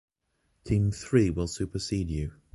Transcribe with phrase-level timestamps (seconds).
[0.63, 2.31] Team three will supersede you.